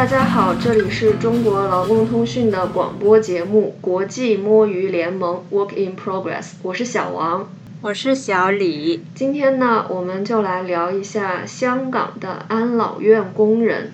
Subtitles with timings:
[0.00, 7.50] 大家好，这里是中国劳工通讯的广播节目《国际摸鱼联盟 Work in Progress》，我是小王，
[7.82, 9.04] 我是小李。
[9.14, 13.92] 今天呢，我们就来聊一下香港的安老院工人。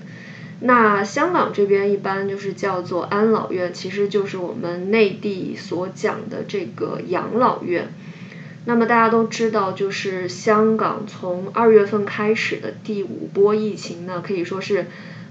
[0.61, 7.93] 那香港这边一般就是叫做安老院，其实就是我们内地所讲的这个养老院。
[8.64, 14.87] 那么大家都知道，就是香港从二月份开始的第五波疫情呢，可以说是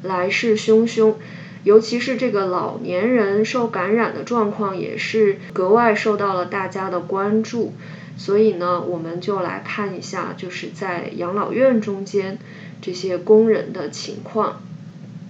[0.08, 1.16] 来势汹汹，
[1.64, 7.74] 尤其是这个老年人受感染的状况也是格外受到了大家的关注。
[8.18, 12.40] 所以呢，我们就来看一下，就是在养老院中间
[12.82, 14.62] 这些工人的情况。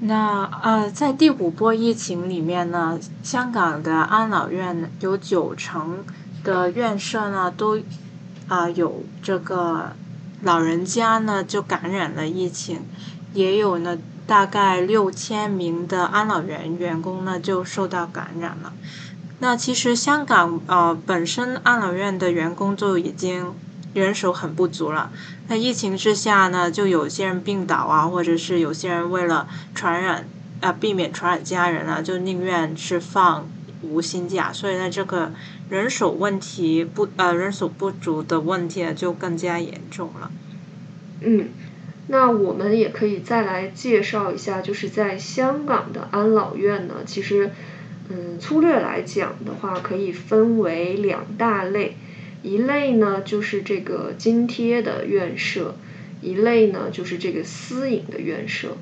[0.01, 6.03] 那呃，在第五波疫情里面呢，香港的安老院有九成。
[6.43, 7.79] 的院舍呢，都
[8.47, 9.93] 啊有这个
[10.43, 12.81] 老人家呢就感染了疫情，
[13.33, 18.73] 也有呢大概六千名的安老院员工呢就受到感染了。
[19.39, 23.53] 那其实香港呃本身安老院的员工就已经
[23.93, 25.11] 人手很不足了，
[25.47, 30.27] 那疫情之下呢，就有些人病倒啊，或者是有些人为了传染
[30.61, 33.47] 啊避免传染家人啊，就宁愿是放
[33.81, 35.31] 无薪假，所以呢这个。
[35.67, 40.29] 人手问题不呃人手不足的问题就更加严重了。
[41.21, 41.49] 嗯，
[42.07, 47.51] 那我们也可以再来介绍一下，就是在香港的安老院呢，其实
[48.09, 51.95] 嗯粗略来讲的话，可以分为两大类，
[52.43, 55.75] 一类呢就是这个津贴的院舍，
[56.21, 58.77] 一类呢就是这个私营的院舍。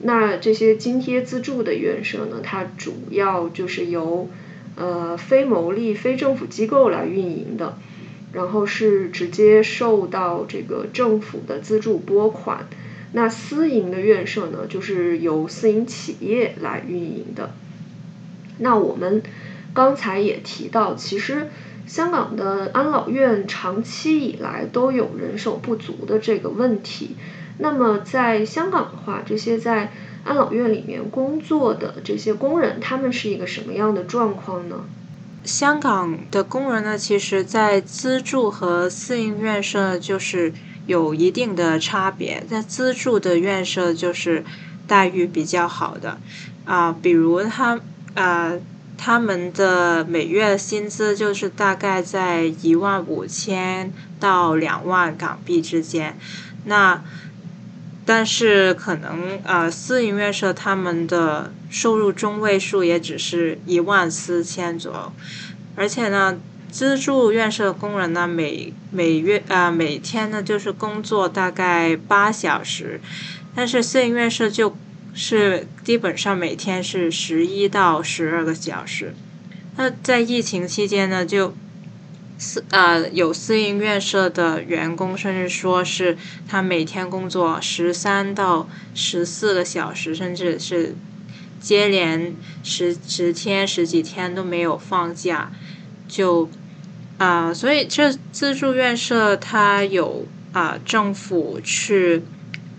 [0.00, 4.28] 那这些津贴资助的院舍呢，它主要就是由
[4.76, 7.78] 呃，非牟利、非政府机构来运营的，
[8.34, 12.68] 然后是直接受到这个政府的资助拨款。
[13.12, 17.52] 那私营的院舍呢，就是由私营企业来运营的。
[18.58, 19.22] 那我们
[19.72, 21.48] 刚才也提到，其实
[21.86, 27.16] 香港的安老院长期以来都有人手不足的这个问题。
[27.58, 29.92] 那么在香港的话，这些在
[30.24, 34.84] 安老院里面工作的这些工人，他们是一个什么样的状况呢？
[35.44, 40.52] 香港的工人呢，其实，在资助和私营院舍就是
[40.86, 42.42] 有一定的差别。
[42.48, 44.44] 在资助的院舍就是
[44.86, 46.18] 待遇比较好的，
[46.64, 47.78] 啊，比如他
[48.14, 48.52] 啊，
[48.96, 56.16] 他们的每月薪资就是大概在一万五千到两万港币之间，
[56.64, 57.02] 那。
[58.06, 65.12] 但是可能呃，私营院舍他们的收入中位数也只是一万四千左右，
[65.74, 66.38] 而且呢，
[66.70, 73.00] 资助院舍工人呢每每月啊每天呢就是工作大概八小时，
[73.56, 74.76] 但是私营院舍就
[75.14, 79.12] 是基本上每天是十一到十二个小时，
[79.76, 81.52] 那在疫情期间呢就。
[82.36, 86.18] 私呃有私营院舍的员工，甚至说是
[86.48, 90.96] 他每天工作十三到十四个小时，甚至是
[91.64, 95.50] 接连十十天十几天都没有放假，
[96.06, 96.48] 就
[97.16, 102.22] 啊，所以这自助院舍它有啊政府去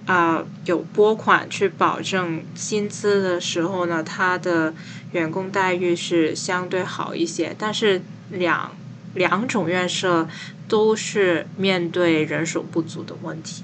[0.06, 4.76] 啊有拨款去保证薪资的时候呢，他的
[5.14, 8.72] 员工待遇是相对好一些，但是两。
[9.16, 10.28] 两种院舍
[10.68, 13.64] 都是面对人手不足的问题，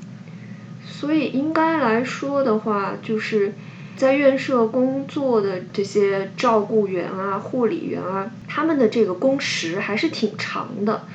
[0.88, 3.54] 所以应该来说的话，就是
[3.98, 11.06] 在院舍工作的这些照顾员啊、护理员啊，他们的这个工时还是挺长的，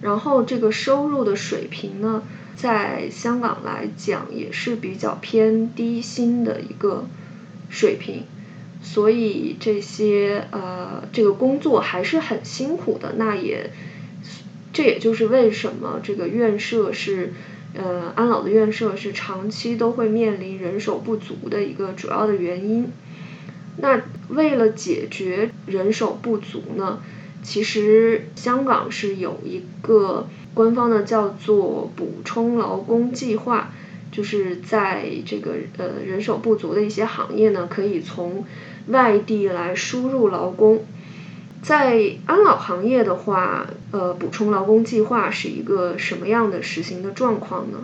[0.00, 2.22] 然后这个收入的水平呢，
[2.56, 7.06] 在香港来讲也是比较偏低薪的一个
[7.68, 8.24] 水平。
[8.82, 13.14] 所以这些呃，这个工作还是很辛苦的。
[13.16, 13.70] 那也，
[14.72, 17.32] 这也就是为什么这个院舍是
[17.76, 22.90] 呃安老的院舍是长期都会面临人手不足的一个主要的原因。
[23.78, 27.00] 那为了解决人手不足呢，
[27.42, 33.70] 其实香港是有一个官方的叫做补充劳工计划，
[34.10, 38.46] 就是在这个呃人手不足的一些行业呢，可以从
[38.88, 40.86] 外地来输入劳工，
[41.66, 47.78] 在安老行业的话，呃，补充劳工计划是一个什么样的实行的状况呢？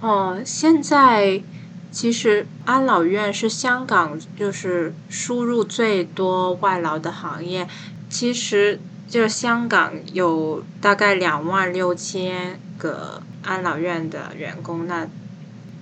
[0.00, 1.42] 哦，现在
[1.90, 7.66] 其实安老院是香港就是输入最多外劳的行业，
[8.08, 8.78] 其实
[9.08, 15.08] 就是香港有大概两万六千个安老院的员工，那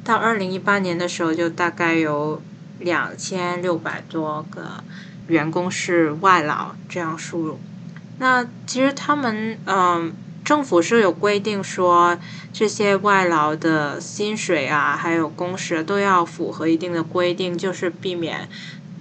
[0.03, 2.41] 到二零一八年的时候就大概有。
[2.81, 4.83] 两千六百多个
[5.29, 7.59] 员工是外劳这样输入。
[8.19, 10.13] 那其实他们嗯，
[10.45, 12.19] 政府是有规定说
[12.53, 18.49] 这些外劳的薪水啊，还有工时都要符合一定的规定，就是避免。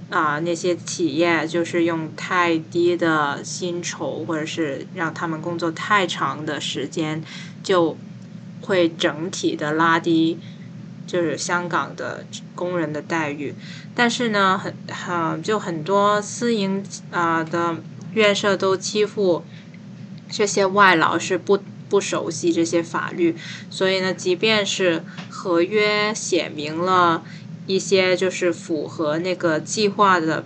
[0.09, 7.23] 啊，那些企业就是用太低的薪酬，或者是让他们工作太长的时间，
[7.63, 7.97] 就
[8.61, 10.37] 会整体的拉低，
[11.05, 13.53] 就是香港的工人的待遇。
[13.95, 17.77] 但是呢，很很就很多私营啊的
[18.13, 19.43] 院舍都欺负
[20.29, 21.59] 这些外劳，是不
[21.89, 23.35] 不熟悉这些法律，
[23.69, 27.23] 所以呢，即便是合约写明了。
[27.65, 30.43] 一些就是符合那个计划的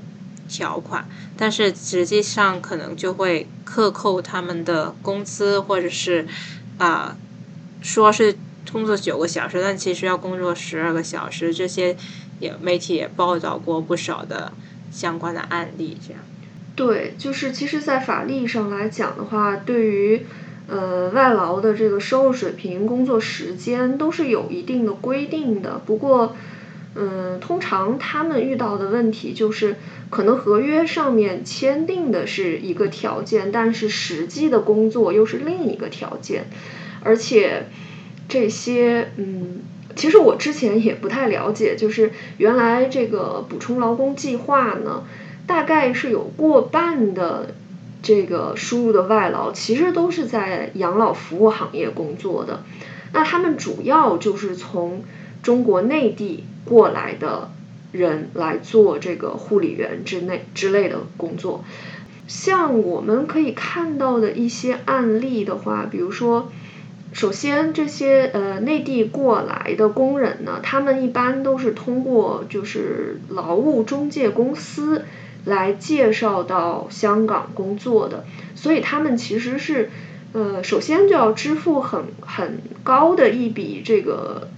[0.47, 6.27] 条款，但是实际上可能就会克扣他们的工资，或者是
[6.77, 7.17] 啊，
[7.81, 8.37] 说是
[8.71, 11.53] 工作九个小时，但其实要工作十二个小时。
[11.53, 11.95] 这些
[12.39, 14.51] 也媒体也报道过不少的
[14.91, 16.21] 相关的案例，这样。
[16.75, 20.25] 对，就是其实，在法律上来讲的话，对于
[20.67, 26.35] 呃外劳的这个收入水平、工作时间都是有一定的规定的，不过。
[26.99, 29.75] 嗯，通常他们遇到的问题就是，
[30.09, 36.45] 可能合约上面签订的是一个条件，但是实际的工作又是另一个条件，
[37.03, 37.67] 而且
[38.27, 39.61] 这些嗯，
[39.95, 45.03] 其实我之前也不太了解，就是原来这个补充劳工计划呢，
[45.45, 47.55] 大概是有过半的
[48.03, 52.63] 这个输入的外劳，其实都是在养老服务行业工作的，
[53.13, 55.03] 那他们主要就是从
[55.41, 56.43] 中国内地。
[56.67, 57.49] 过来的
[57.93, 61.63] 人来做这个护理员之内之类的工作，
[62.27, 66.51] 像我们可以看到的一些案例的话，比如说，
[67.17, 75.03] 首先这些呃内地过来的工人呢，他们一般都是通过就是劳务中介公司
[75.43, 78.23] 来介绍到香港工作的，
[78.53, 79.89] 所以他们其实是
[80.33, 84.49] 呃首先就要支付很很高的一笔这个。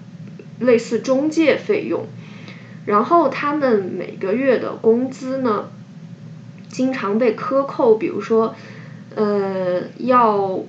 [0.60, 2.06] 类似中介费用，
[2.86, 5.70] 然后他们每个月的工资呢，
[6.68, 8.54] 经常被克扣，比如说，
[9.16, 10.60] 呃，要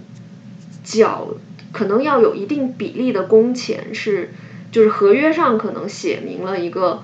[0.84, 1.26] 缴，
[1.72, 4.30] 可能要有一定比例的工钱是，
[4.72, 7.02] 就是合约上可能写明了一个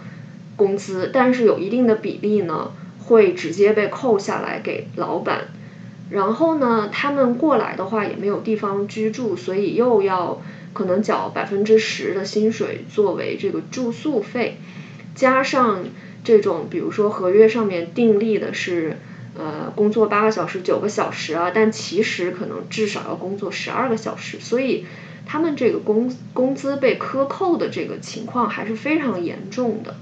[0.57, 2.73] 工资，但是有一定的比例呢，
[3.07, 5.49] 会直接被扣下来给老板。
[6.11, 10.41] 然后呢，他们过来的话也没有地方居住，所以又要。
[10.77, 14.59] 可能缴百分之十的薪水作为这个住宿费，
[15.15, 15.85] 加上
[16.23, 18.99] 这种比如说合约上面订立的是
[19.39, 24.87] 呃工作八个小时九个小时啊，但其实可能至少要工作十二个小时，所以
[25.25, 29.97] 他们这个工工资被克扣的这个情况还是非常严重的。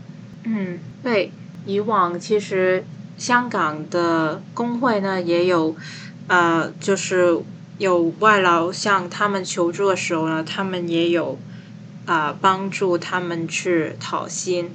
[0.45, 1.33] 嗯，对，
[1.67, 2.85] 以往其实
[3.17, 5.77] 香港的工会呢也有
[6.29, 7.41] 呃就是。
[7.77, 11.37] 有外劳向他们求助的时候呢，他们也有
[12.07, 14.71] 啊帮助他们去讨薪。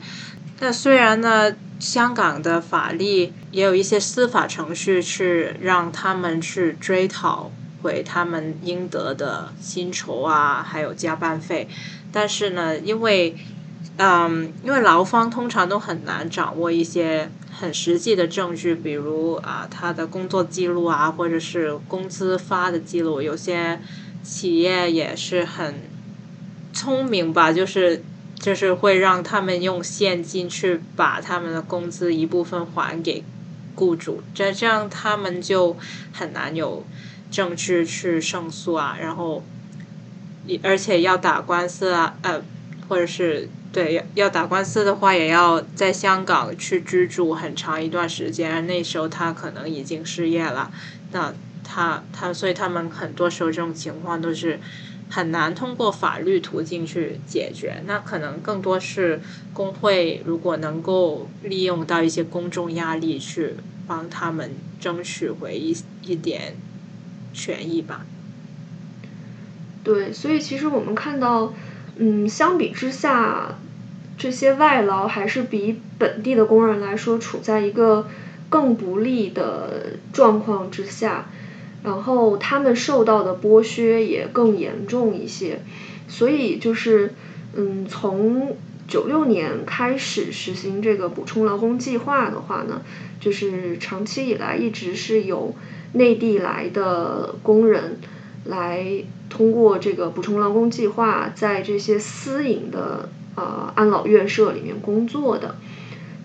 [0.60, 7.52] 那虽然呢，香港的法律也有一些司法程序去让他们去追讨
[7.82, 11.68] 回他们应得的薪酬啊，还有加班费，
[12.12, 13.36] 但是呢，因为
[13.98, 17.30] 嗯，因为劳方通常都很难掌握一些。
[17.52, 23.22] 很实际的证据，比如啊，他的工作记录啊，或者是工资发的记录。
[23.22, 23.82] 有些
[24.24, 25.76] 企业也是很
[26.72, 28.02] 聪明吧，就是
[28.40, 33.24] 就是会让他们用现金去把他们的工资一部分还给
[33.76, 35.76] 雇主，这这样他们就
[36.14, 36.86] 很难有
[37.30, 38.98] 证据去胜诉啊。
[39.00, 39.44] 然后，
[40.64, 42.42] 而且要打官司啊，呃，
[42.88, 43.50] 或者是。
[43.72, 48.66] 对，要要打官司的话，也要在香港去居住很长一段时间。
[48.66, 50.72] 那时候他可能已经失业了，
[51.12, 51.32] 那
[51.64, 54.60] 他他所以他们很多时候这种情况都是
[55.10, 57.84] 很难通过法律途径去解决。
[57.86, 59.20] 那可能更多是
[59.54, 63.56] 工会如果能够利用到一些公众压力去
[63.88, 66.56] 帮他们争取回一一点
[67.34, 68.06] 权益吧。
[69.84, 71.54] 对，所以其实我们看到。
[72.02, 73.58] 嗯，相比之下，
[74.18, 78.08] 这些外劳还是比本地的工人来说处在一个
[78.48, 81.26] 更不利的状况之下，
[81.84, 85.62] 然后他们受到的剥削也更严重一些。
[86.08, 87.14] 所以就是，
[87.56, 88.56] 嗯，从
[88.88, 92.82] 九六年开始实行这个补充劳工计划的话呢，
[93.20, 95.56] 就是长期以来一直是有
[95.94, 98.00] 内地来的工人
[98.46, 99.04] 来。
[99.30, 105.56] 通过这个补充劳工计划，在这些私营的呃安老院舍里面工作的，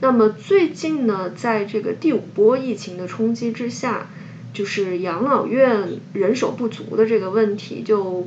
[0.00, 4.08] 那么最近呢，在这个第五波疫情的冲击之下，
[4.54, 8.26] 就是养老院人手不足的这个问题就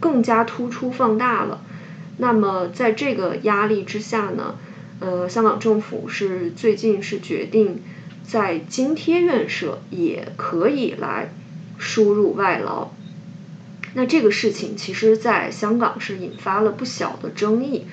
[0.00, 1.60] 更加突出放大了。
[2.16, 4.56] 那么在这个压力之下呢，
[4.98, 7.80] 呃，香港政府是最近是决定
[8.26, 11.32] 在津贴院舍也可以来
[11.78, 12.88] 输入外劳。
[13.94, 17.86] 那这个事情其实在香港是引发了不小的争议。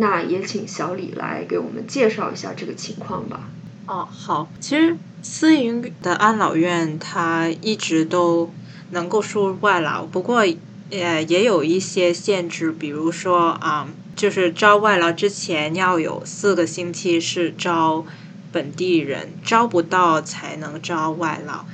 [0.00, 3.50] 那也请小李来给我们介绍一下这个情况吧。
[3.88, 8.52] 哦，好，其实私营的安老院它一直都
[8.90, 10.46] 能够输入外劳，不过
[10.90, 18.06] 呃也有一些限制，比如说啊，就是招外劳之前要有四个星期是招
[18.50, 21.66] 本地人，招不到才能招外劳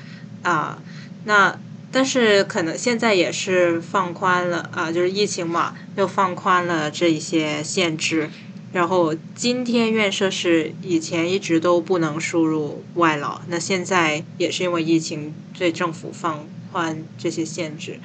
[0.42, 0.78] 啊。
[1.24, 1.58] 那
[1.92, 8.30] 但是可能现在也是放宽了啊，就是疫情嘛，又放宽了这一些限制。
[8.74, 17.98] 然后今天院舍是以前一直都不能输入外劳，那现在也是因为疫情，对政府放宽这些限制。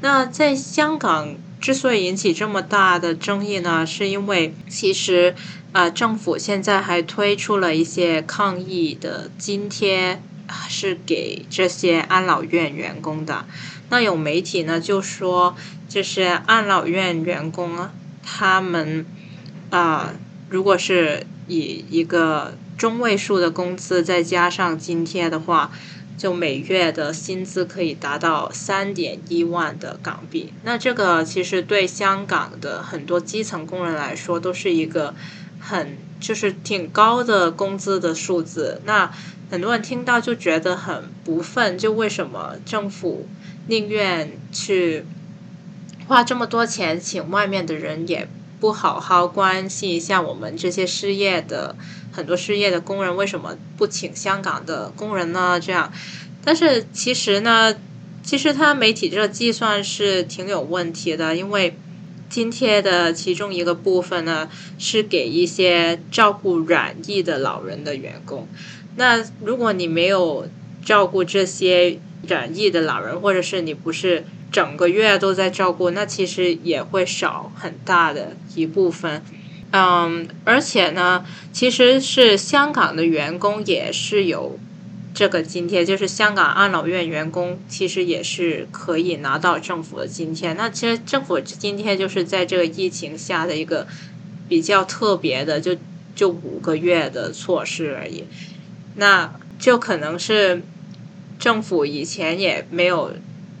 [0.00, 5.34] 那在香港之所以引起这么大的争议呢，是因为其实
[5.72, 10.22] 啊，政府现在还推出了一些抗疫的津贴。
[10.68, 13.46] 是给这些安老院员工的。
[13.88, 15.56] 那有媒体呢就说，
[15.88, 19.06] 这些安老院员工啊，他们
[19.72, 20.12] 啊，
[20.50, 25.72] 如果是以一个中位数的工资再加上津贴的话，
[26.18, 30.52] 就每月的薪资可以达到三点一万的港币。
[30.62, 35.14] 那这个其实对香港的很多基层工人来说，都是一个
[35.58, 38.82] 很就是挺高的工资的数字。
[38.84, 39.10] 那
[39.50, 43.26] 很多人听到就觉得很不忿，就为什么政府
[43.68, 45.06] 宁愿去
[46.06, 48.28] 花这么多钱请外面的人，也
[48.62, 51.74] 不好好关心一下我们这些失业的
[52.12, 55.58] 很多失业的工人，为什么不请香港的工人呢？
[55.58, 55.92] 这样，
[56.44, 57.74] 但是其实呢，
[58.22, 61.76] 其实他媒体这个计算是挺有问题的，因为
[62.30, 68.46] 津贴的其中一个部分呢是给一些照顾染疫的老人的员工。
[68.94, 70.46] 那如果你没有
[70.84, 79.22] 照顾这些染疫的老人，或者是你不是整个月都在照顾，那其实也会少很大的一部分。
[79.72, 84.58] 嗯，而且呢，其实是香港的员工也是有
[85.14, 90.52] 这个津贴，就是香港安老院员工其实也是可以拿到政府的津贴。
[90.52, 93.86] 那其实政府津贴就是在这个疫情下的一个
[94.48, 95.76] 比较特别的，就
[96.14, 98.24] 就五个月的措施而已。
[98.96, 100.60] 那就可能是
[101.42, 103.14] 政府以前也没有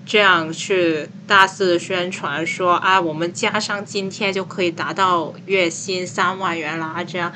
[0.06, 7.02] 这样去大肆宣传说啊，我们加上津贴就可以达到月薪三万元啦。
[7.02, 7.32] 这样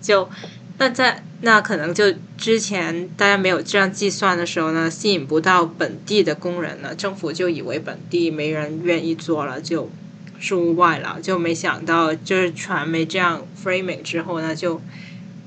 [0.00, 0.30] 就
[0.78, 9.90] 那在那可能就之前大家没有这样计算的时候呢，吸引不到本地的工人了，政府就以为本地没人愿意做了，就
[10.38, 14.80] 输外劳，就没想到就是传媒这样 framing 之后呢，就。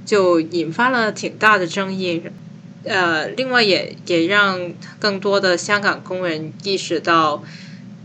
[0.03, 2.23] 就引发了挺大的争议，
[2.83, 7.43] 呃，另外也也让更多的香港工人意识到，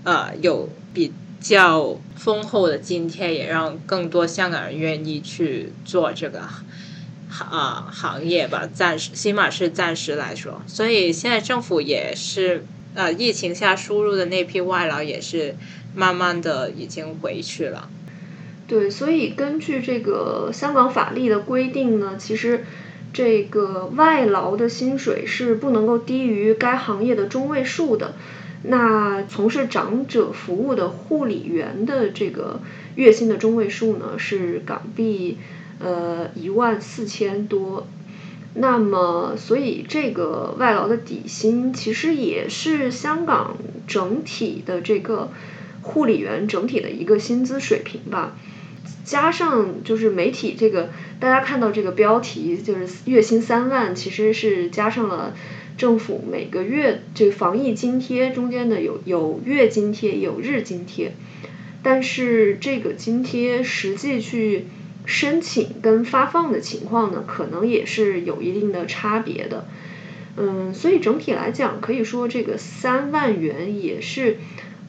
[0.04, 6.40] 呃，有比较丰厚的津贴，也让更多香港人愿意去做这个
[7.30, 8.68] 行啊行业吧。
[8.72, 12.64] 暂时，起码是暂时来说，所以现在政府也是
[12.94, 15.56] 呃，疫情下输入的那批外劳也是
[15.94, 17.88] 慢慢的已经回去了。
[18.66, 22.64] 对，所以根据这个香港法律的规定呢，其实
[23.16, 28.14] 这个外劳的薪水是不能够低于该行业的中位数的。
[28.64, 32.60] 那从事长者服务的护理员的这个
[32.94, 35.38] 月薪的中位数呢是港币
[35.78, 37.86] 呃一万四千多。
[38.52, 43.56] 那么，所以这个外劳的底薪其实也是香港
[43.86, 45.30] 整体的这个
[45.80, 48.36] 护理员整体的一个薪资水平吧。
[49.06, 55.32] 加上就是媒体这个，大家看到这个标题就是月薪三万，其实是加上了
[55.78, 61.12] 政府每个月这个防疫津贴中间的有有月津贴有日津贴，
[61.84, 64.66] 但是这个津贴实际去
[65.04, 69.68] 申请跟发放的情况呢，可能也是有一定的差别的。
[70.36, 74.38] 嗯，所以整体来讲，可以说这个三万元也是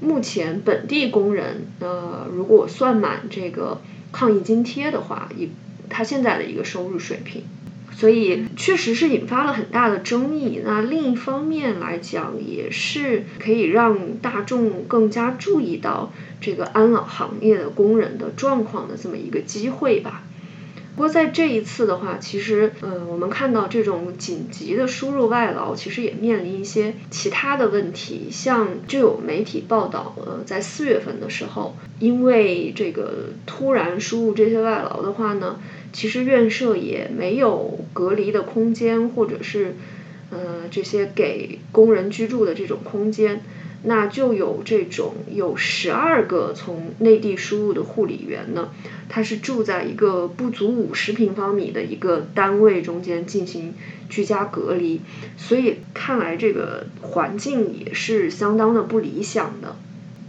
[0.02, 3.80] 目前本地工人呃，如果算满这个。
[4.12, 5.50] 抗疫津贴的话，以
[5.90, 7.44] 他现在的一个收入水平，
[7.96, 10.62] 所以确实是引发了很大的争议。
[10.64, 20.24] 那另一方面来讲，也是可以让大众更加注意到这个安老行业的工人的状况的这么一个机会吧。
[20.98, 28.30] 不过在这一次的话，其实，嗯，我们看到这种紧急的输入外劳，其实也面临一些其他的问题。
[28.32, 35.60] 像就有媒体报道，呃，在四月份的时候，因为这个突然输入这些外劳的话呢，
[35.94, 39.76] 其实院舍也没有隔离的空间，或者是，
[40.32, 43.42] 呃，这些给工人居住的这种空间。
[43.84, 48.70] 那就有这种有十二个从内地输入的护理员呢，
[49.08, 53.74] 他是住在一个不足五十平方米的一个单位中间进行
[54.10, 55.02] 居家隔离，
[55.38, 59.76] 所以看来这个环境也是相当的不理想的。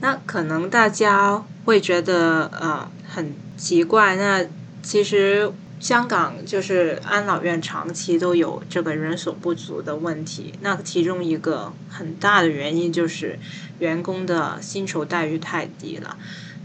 [0.00, 4.44] 那可能大家会觉得呃很奇怪，那
[4.82, 5.50] 其实。
[5.80, 13.38] 香港就是安老院长期都有这个人手不足的问题，那其中一个很大的原因就是
[13.78, 16.18] 员工的薪酬待遇太低了。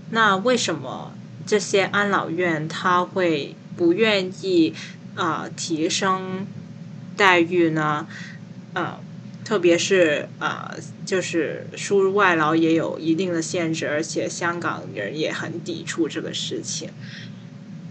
[0.10, 1.14] 那为什么
[1.46, 4.74] 这些安老院他会不愿意
[5.16, 6.48] 啊提升
[7.16, 8.08] 待遇呢？
[8.74, 9.00] 啊，
[9.46, 16.90] 特别是啊，就是输入外劳也有一定的限制，而且香港人也很抵触这个事情。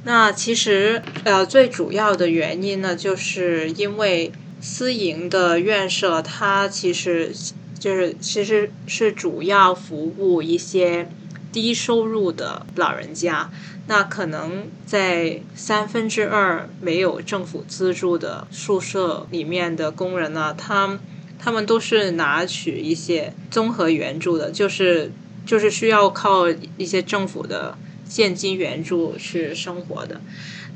[0.04, 7.32] 那其实，呃，最主要的原因呢，就是因为私营的院舍，它其实
[7.78, 11.09] 就是其实是主要服务一些
[11.52, 13.49] 低收入的老人家。
[13.87, 20.99] 那可能在三分之二没有政府资助的宿舍里面的工人呢，他
[21.38, 25.12] 他们都是拿取一些综合援助的，就是
[25.47, 27.78] 就是需要靠一些政府的。
[28.12, 30.21] 现金援助去生活的，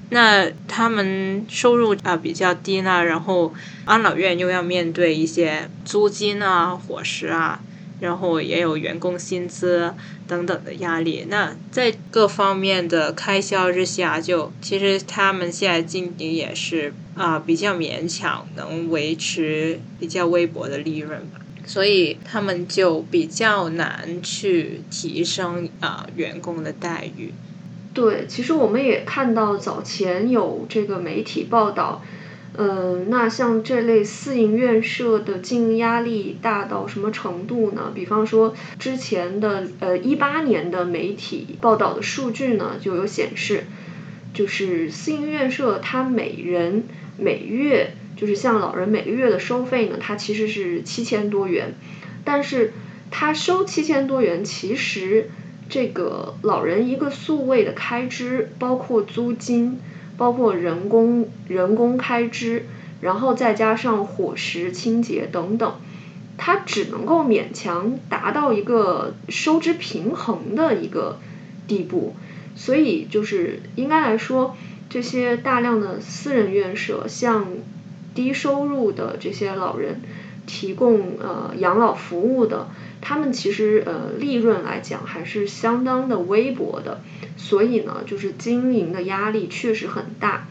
[0.08, 3.52] 那他们收入啊比较低呢，然后
[3.84, 7.60] 安老院又要面对一些租金啊、伙食啊，
[8.00, 9.92] 然后也有员工薪资
[10.26, 11.26] 等等的压力。
[11.28, 21.40] 那在各方面的开销之下，就其实他们现在经营也是啊比较勉强，能维持比较微薄的利润吧。
[21.66, 27.32] 所以他们就比较难去提升啊员工的待遇。
[27.92, 32.02] 对，其实我们也看到早前有这个媒体报道，
[32.56, 37.90] 嗯，那像这类私营院舍的经营压力大到什么程度呢？
[37.94, 43.64] 比方说之前的呃一八年的媒体报道的数据呢，就有显示，
[44.32, 46.84] 就是私营院舍它每人
[47.18, 47.94] 每月。
[48.16, 51.74] 就是像老人每个月的收费呢，它其实是七千多元，
[52.24, 52.72] 但是
[53.10, 55.28] 它收七千多元，其实
[55.68, 59.78] 这个老人一个宿位的开支，包括租金，
[60.16, 62.64] 包括人工人工开支，
[63.02, 65.74] 然后再加上伙食、清洁等等，
[66.38, 71.18] 它只能够勉强达到一个收支平衡的一个
[71.68, 72.16] 地步，
[72.54, 74.56] 所以就是应该来说，
[74.88, 77.46] 这些大量的私人院舍，像。
[78.16, 80.00] 低收入的这些老人
[80.46, 82.68] 提供呃养老服务的，
[83.00, 87.00] 他们其实呃利润来讲还是相当的微薄的，
[87.36, 90.48] 所以呢，就是经营的压力确实很大。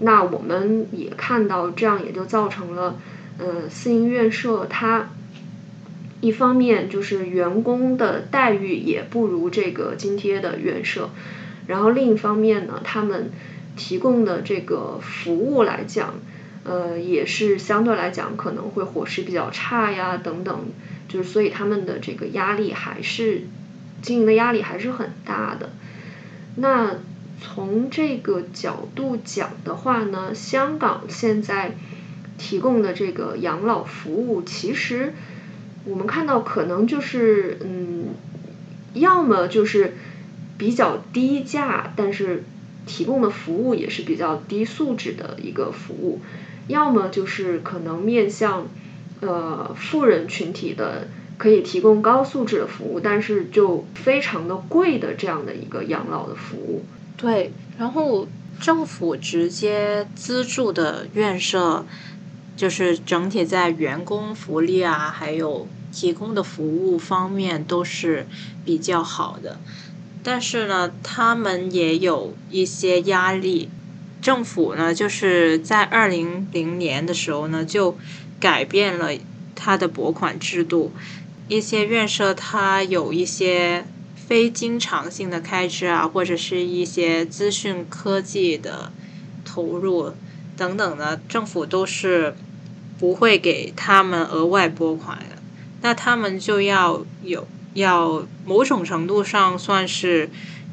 [0.00, 2.96] 那我们也看到，这样也就造成了
[3.38, 5.10] 呃私营院舍它
[6.20, 11.10] 一方面就是员工的待遇也不如这个津贴的院舍，
[11.66, 13.30] 然后另一方面呢，他们
[13.76, 16.14] 提供的这个服务来讲。
[16.64, 20.60] 呃，也是相对来讲可能会伙食比较差呀，等等，
[21.08, 23.42] 就是所以他们的这个压力还是
[24.00, 25.70] 经营的压力还是很大的。
[26.56, 26.96] 那
[27.40, 31.76] 从这个角度讲的话呢，香港现在
[32.38, 35.12] 提供的这个养老服务，其实
[35.84, 38.14] 我们看到可能就是嗯，
[38.94, 39.94] 要么就是
[40.56, 42.44] 比较低价，但是
[42.86, 46.20] 提供的服务也是比较低素质的一个服务。
[46.68, 48.66] 要么就是可能面向
[49.20, 56.84] 呃富人群体的，可以提供高素质的服务，但是就非常的贵的这样的一个养老的服务。
[57.16, 58.26] 对，然后
[58.60, 61.84] 政府直接资助的院舍，
[62.56, 68.26] 就是整体在员工福利啊，还有提供的服务方面都是
[68.64, 69.58] 比较好的，
[70.22, 73.68] 但是呢，他们也有一些压力。
[74.24, 77.98] 政府呢，就是在二零零年的时候呢，就
[78.40, 79.10] 改变了
[79.54, 80.94] 它的拨款制度。
[81.46, 83.84] 一些院舍它有一些
[84.16, 88.90] 非经常性的开支啊，或者是一些资讯科技的
[89.44, 90.14] 投入
[90.56, 92.34] 等等呢，政府都是
[92.98, 95.36] 不会给他们额外拨款的。
[95.82, 100.30] 那他们就要有要某种程度上算是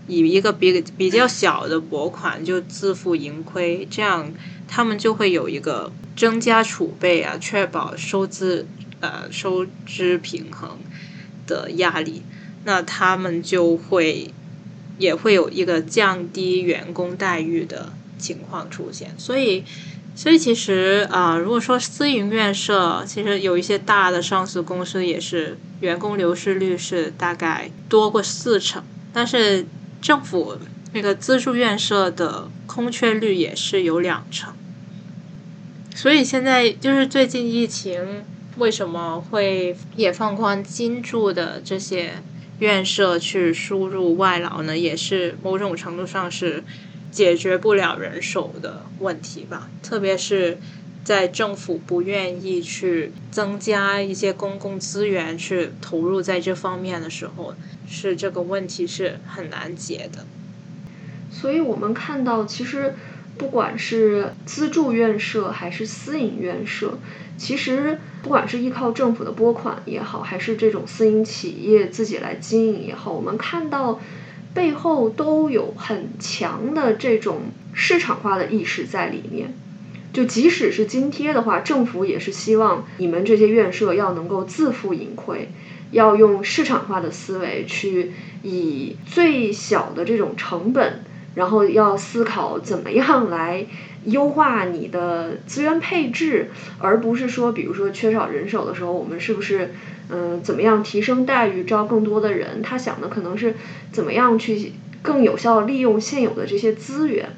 [0.08, 4.34] 以一个比比较小的拨款就自负盈亏，这样
[4.68, 8.66] 他们就会有一个增加储备啊，确保收支
[9.00, 10.80] 呃收支平衡
[11.46, 12.24] 的压力。
[12.66, 14.34] 那他们就会
[14.98, 19.14] 也会有一个降低员工待遇的情况出现。
[19.18, 19.64] 所以，
[20.16, 28.84] 所以其实啊，如果说私营院舍，其实有一些大的上市公司也是员工流失率是大概多过四成，
[29.14, 29.66] 但是。
[30.02, 30.58] 政府
[30.94, 34.54] 那个资助院舍的空缺率也是有两成，
[35.96, 38.24] 所以现在就是最近疫情
[38.58, 42.16] 为什么会也放宽金住的这些
[42.60, 44.78] 院舍去输入外劳呢？
[44.78, 46.64] 也是某种程度上是
[47.12, 50.58] 解决不了人手的问题吧，特别是
[51.04, 57.54] 在政府不愿意去增加一些公共资源去投入在这方面的时候。
[57.94, 60.26] 是这个问题是很难解的，
[61.30, 62.96] 所以我们看到，其实
[63.38, 66.98] 不管是资助院舍还是私营院舍，
[67.38, 74.00] 其实不管是依靠政府的拨款也好，还是这种私营企业自己来经营也好，我们看到
[74.54, 77.42] 背后都有很强的这种
[77.74, 79.54] 市场化的意识在里面。
[80.14, 85.50] 就即使是津贴的话，政府也是希望你们这些院舍要能够自负盈亏。
[85.92, 91.02] 要用市场化的思维去以最小的这种成本，
[91.36, 93.66] 然后要思考怎么样来
[94.06, 99.74] 优化你的资源配置，而不是说，比如说缺少人手的时候，我们是不是
[100.10, 102.62] 嗯怎么样提升待遇，招更多的人？
[102.62, 103.56] 他想的可能是
[103.92, 104.72] 怎么样去
[105.02, 107.36] 更有效利用现有的这些资源。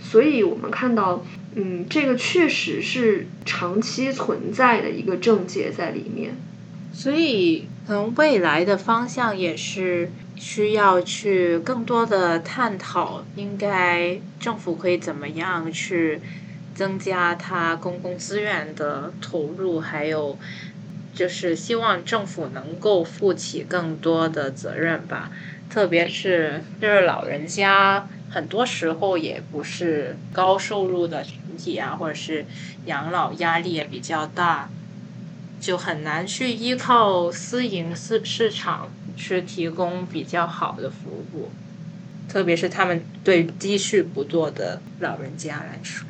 [0.00, 6.36] 所以我们看到，嗯，这个确实是长期存在的一个症结在里面。
[6.92, 7.66] 所以。
[7.84, 16.20] 可能未来的方向也是需要去更多的探讨，应该政府可以怎么样去
[16.76, 20.38] 增加它公共资源的投入，还有
[21.12, 25.32] 就是希望政府能够负起更多的责任吧。
[25.68, 32.46] 特别是就是老人家，很多时候也不是高收入的群体啊，或者是
[32.86, 34.68] 养老压力也比较大。
[35.60, 41.52] 就很难去依靠私营市市场去提供比较好的服务，
[42.28, 46.04] 特别是他们对积蓄不多的老人家来说。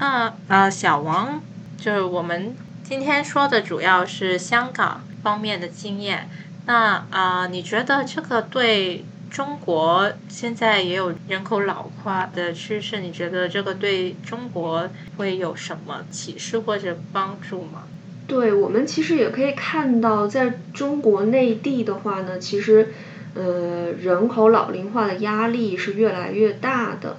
[0.00, 1.40] 那啊，小王，
[1.78, 6.28] 就是我们今天说的主要是香港方面的经验。
[6.66, 9.04] 那啊，你觉得这个对
[9.36, 13.00] 中国现在也有人口老化的趋势？
[13.00, 17.82] 你觉得这个对中国会有什么启示或者帮助吗？
[18.26, 22.94] 对我们其实也可以看到，在中国内地的话呢，其实，
[23.34, 27.18] 呃，人口老龄化的压力是越来越大的。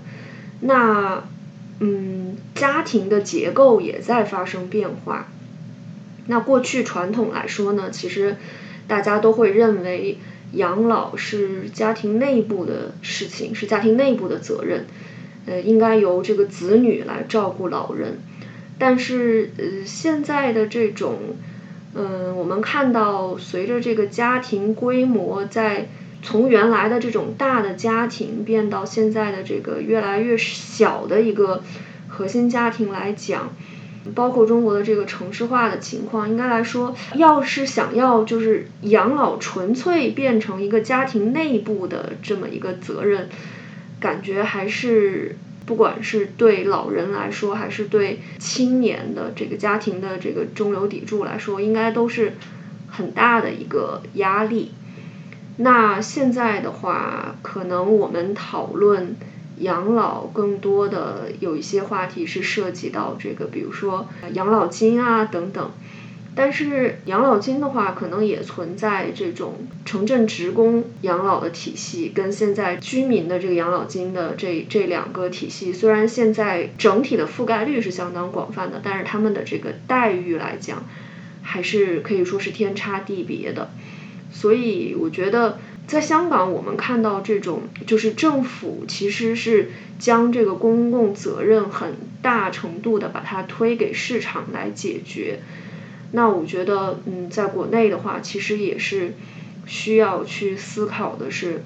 [0.62, 1.23] 那，
[1.80, 5.27] 嗯，家庭的结构也在发生变化。
[6.25, 8.38] 那过去传统来说呢，其实
[8.88, 10.17] 大家都会认为
[10.53, 14.86] 养老是家庭内部的事情，是家庭内部的责任，
[15.45, 18.19] 呃，应该由这个子女来照顾老人。
[18.79, 21.17] 但是，呃，现在的这种，
[21.95, 25.89] 嗯，我们看到，随着这个家庭规模在
[26.21, 31.63] 从原来的这种大的家庭变到现在的这个越来越小的一个
[32.07, 33.53] 核心家庭来讲，
[34.13, 43.30] 包括中国的这个城市化的情况，应该来说，要是想要就是养老纯粹变成一个家庭内部的这么一个责任，
[44.00, 45.36] 感觉还是。
[45.67, 52.36] 不管是对老人来说，还是对青年的这个家庭的这个中流砥柱来说，应该都是
[52.88, 54.72] 很大的一个压力。
[55.58, 59.17] 那现在的话，可能我们讨论
[59.60, 65.72] 养老，更多的有一些话题是涉及到这个，比如说养老金啊等等。
[66.36, 80.86] 但是养老金的话，可能也存在这种城镇职工养老的体系，跟现在居民的这个养老金的这这两个体系，虽然现在整体的覆盖率是相当广泛的，但是他们的这个待遇来讲，
[81.41, 83.72] 还是可以说是天差地别的。
[84.32, 95.39] 所以我觉得，在香港，我们看到这种就是政府其实是将这个公共责任很大程度的把它推给市场来解决。
[96.12, 99.13] 那我觉得，嗯，在国内的话，其实也是
[99.65, 101.63] 需要去思考的是，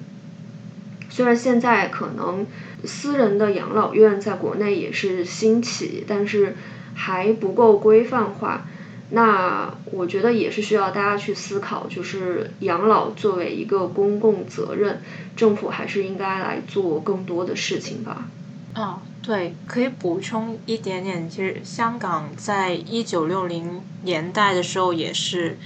[1.10, 2.46] 虽然现在可能
[2.84, 6.54] 私人的养老院在国内也是兴起，但是
[6.94, 8.68] 还不够规范化。
[9.14, 15.02] 那我觉得也是需要大家去思考，就是养老作为一个公共责任，
[15.36, 18.30] 政府还是应该来做更多的事情吧。
[18.74, 25.58] 哦，对，可以补充一点点，其实香港在一九六零年代的时候也是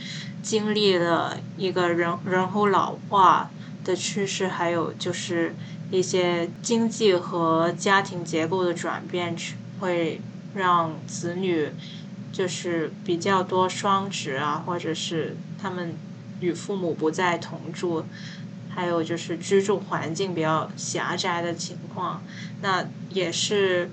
[0.43, 3.49] 经历了一个人人口老化
[3.85, 5.55] 的趋势，还有就是
[5.93, 9.37] 一些经济和家庭结构的转变，
[9.79, 10.21] 会
[10.57, 11.69] 让子女。
[12.37, 15.95] 就是比较多双职啊，或者是他们
[16.41, 18.05] 与父母不再同住，
[18.69, 22.23] 还有就是居住环境比较狭窄的情况，
[22.61, 23.91] 那也是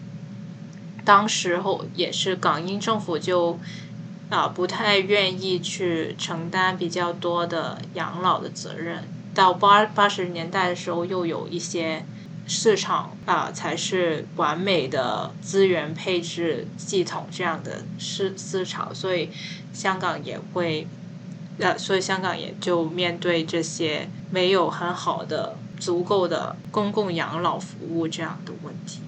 [1.05, 3.57] 当时候也是港英政府就
[4.29, 12.03] 啊不太愿意去承担比较多的养老的责任，到八八十年代的时候又有一些。
[12.45, 19.29] 市场啊，才是完美的资源配置系统这样的思思潮，所以
[19.73, 20.85] 香港也会，
[21.59, 28.99] 呃，所以香港也就面对这些没有很好的、足够的公共养老服务这样的问题。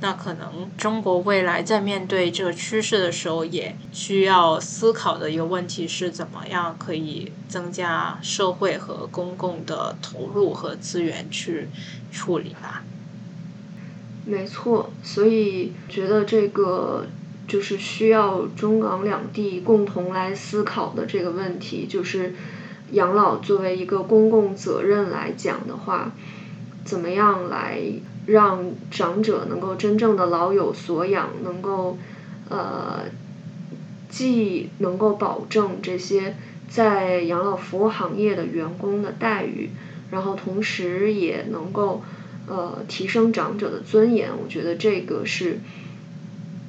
[0.00, 11.68] 那可能中国未来在面对这个趋势的时候，也需要思考的一个问题是怎么样可以增加社会和公共的投入和资源去
[12.12, 12.82] 处理吧。
[14.26, 17.06] 没错，所以觉得这个
[17.48, 22.34] 就是需要中港两地共同来思考的这个问题，就是
[22.90, 26.12] 养老作为一个公共责任来讲的话，
[26.84, 27.80] 怎么样来？
[28.26, 31.98] 让长者能够真正的老有所养，能够
[32.48, 33.02] 呃，
[34.08, 36.34] 既能够保证这些
[36.68, 39.70] 在养老服务行业的员工的待遇，
[40.10, 42.02] 然后同时也能够
[42.48, 44.30] 呃提升长者的尊严。
[44.42, 45.58] 我觉得这个是，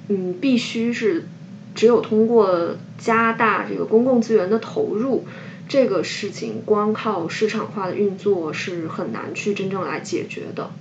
[0.10, 1.26] 嗯，必须是
[1.74, 5.26] 只有通过加大这个公共资源的投入，
[5.68, 10.72] 这个事情光靠市场化的运作是很难去真正来解决的。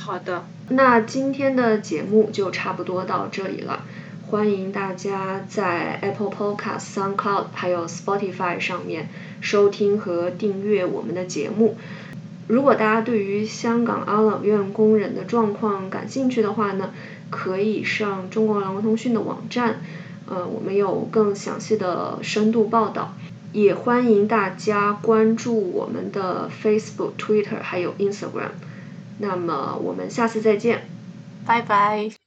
[0.00, 3.84] 好的，那今天的节目就差不多到这里了。
[4.30, 9.08] 欢迎大家在 Apple Podcast、SoundCloud 还有 Spotify 上面
[9.40, 11.76] 收听和订阅我们的节目。
[12.46, 16.90] 如果大家对于香港安老院工人的状况感兴趣的话呢，
[17.28, 19.80] 可以上中国劳工通讯的网站，
[20.26, 23.14] 呃，我们有更详细的深度报道。
[23.52, 28.52] 也欢迎大家关注我们的 Facebook、Twitter 还有 Instagram。
[29.18, 30.82] 那么我们下次再见，
[31.46, 32.17] 拜拜。